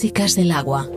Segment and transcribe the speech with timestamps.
[0.00, 0.88] Músicas del agua.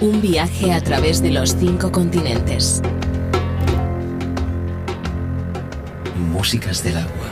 [0.00, 2.80] Un viaje a través de los cinco continentes.
[6.30, 7.28] Músicas del agua.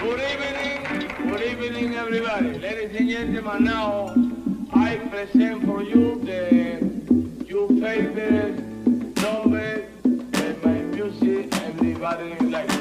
[0.00, 2.58] Good evening, good evening everybody.
[2.58, 4.14] Ladies and gentlemen, now
[4.72, 6.80] I present for you the
[7.46, 8.58] your favorite
[9.20, 9.84] number
[10.32, 12.77] and my music everybody like.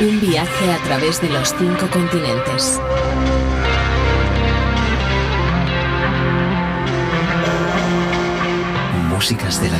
[0.00, 2.80] Un viaje a través de los cinco continentes.
[9.08, 9.72] Músicas del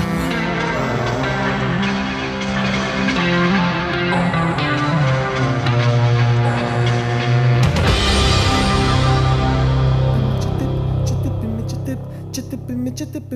[12.98, 13.28] chittip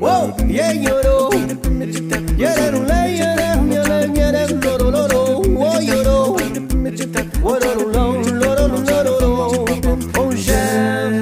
[0.00, 1.30] whoa yeah you know
[2.38, 2.77] yeah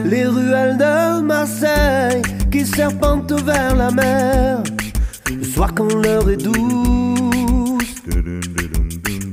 [0.05, 4.63] les ruelles de Marseille qui serpentent vers la mer.
[5.31, 6.55] Le soir quand l'heure est douce.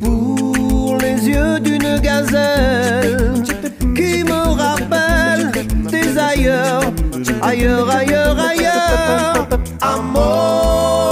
[0.02, 3.34] Pour les yeux d'une gazelle
[3.96, 5.52] qui me rappelle
[5.90, 6.84] des ailleurs,
[7.42, 9.48] ailleurs, ailleurs, ailleurs.
[9.82, 11.03] Amor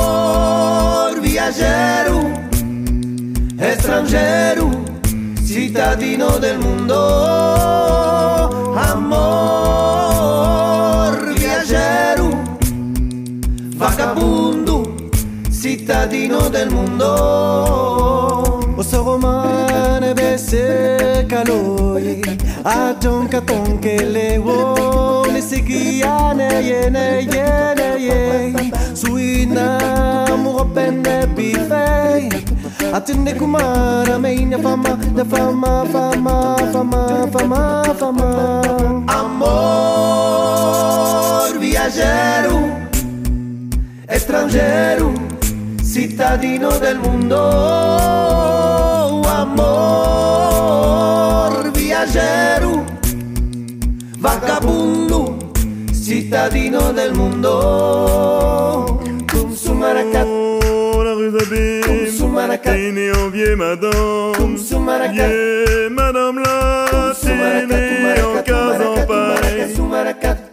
[1.51, 2.31] viajero,
[3.59, 4.69] extranjero,
[5.45, 6.95] cittadino del mundo.
[8.77, 9.83] Amor
[11.37, 12.29] viajero,
[13.75, 14.95] vagabundo,
[15.51, 18.50] cittadino del mundo.
[18.81, 20.65] Oso romane bese
[21.29, 22.21] kaloi
[22.65, 24.57] Aton katon kele wo
[25.31, 28.19] Ne segia ne ye ne ye ne ye
[28.95, 29.67] Sui na
[30.35, 32.29] mura pende bifei
[32.91, 34.17] Atende kumara
[34.63, 38.29] fama Da fama fama fama fama fama.
[39.07, 39.91] Amor
[41.59, 42.57] Viajero
[44.07, 45.30] Estrangeiro.
[45.91, 50.71] cittadino del mundo, oh, amor,
[51.73, 52.85] viajero,
[54.17, 55.51] vagabundo,
[55.91, 60.50] cittadino del mundo, con su maracatá.
[61.21, 64.57] Rizabim Tene ovye madame
[65.13, 69.75] Ye madame la Tene en case en paille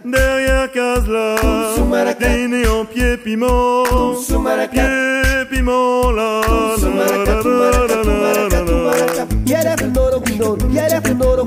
[0.04, 1.36] Derrière case là
[2.18, 3.84] Tene en pied piment
[4.70, 6.42] Pied piment là
[9.46, 11.46] Yere fumoro kumoro, yere fumoro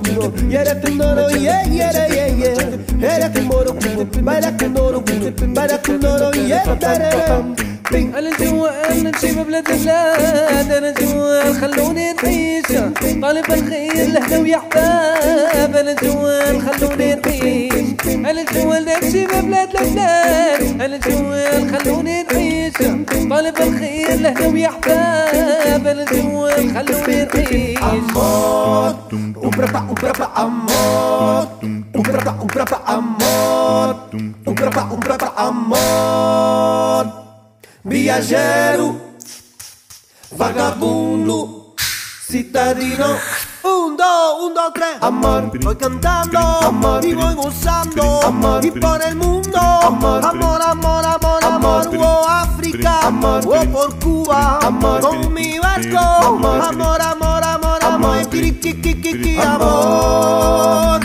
[7.95, 10.71] أنا جوا أنا نجيب بلاد البلاد.
[10.71, 12.65] أنا جوا خلوني نعيش.
[13.21, 17.73] طالب الخير لهنا ويا حباب أنا جوا خلوني نعيش.
[18.07, 20.81] أنا جوا نجيب بلاد البلاد.
[20.81, 22.73] أنا جوا خلوني نعيش.
[23.29, 27.77] طالب الخير لهنا ويا حباب أنا جوا خلوني نعيش.
[27.83, 29.13] أموت.
[29.37, 31.49] وبربع وبربع أموت.
[31.95, 33.97] وبربع وبربع أموت.
[34.47, 37.20] وبربع وبربع أموت.
[37.83, 38.95] Viajero,
[40.37, 41.73] vagabundo,
[42.27, 43.17] cittadino.
[43.63, 44.97] Un, dos, un, dos, tres.
[45.01, 51.05] Amor, voy cantando, amor, y voy gozando, amor, y por el mundo, amor, amor, amor,
[51.05, 57.43] amor, amor, oh África, amor, oh por Cuba, amor, con mi barco, amor, amor, amor,
[57.43, 61.01] amor, amor, kiri, kiri, kiri, kiri, amor.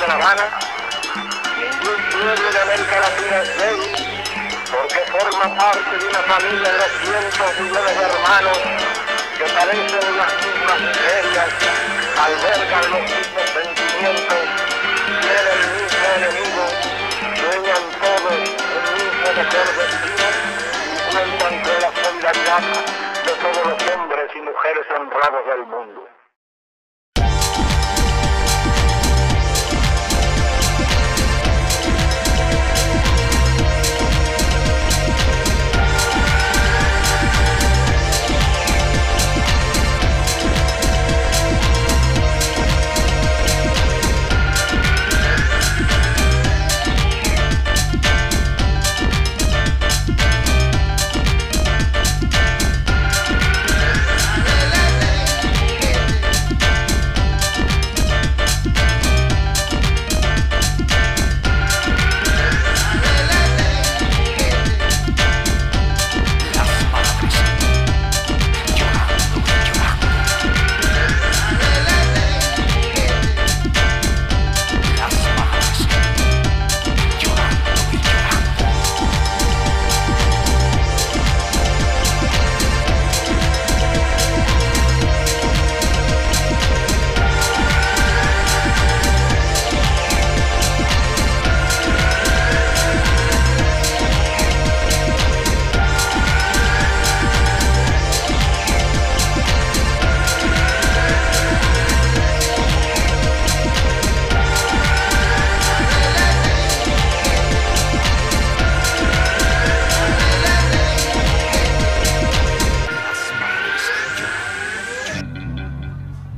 [0.00, 0.58] De La Habana,
[1.56, 4.16] ningún pueblo de América Latina es débil
[4.70, 8.58] porque forma parte de una familia de cientos millones de hermanos
[9.38, 11.48] que padecen de las mismas miserias,
[12.20, 14.42] albergan los mismos sentimientos,
[15.20, 16.64] tienen el mismo enemigo,
[17.40, 20.26] sueñan todos el mismo mejor destino
[20.92, 22.62] y cuentan con la solidaridad
[23.24, 26.15] de todos los hombres y mujeres honrados del mundo.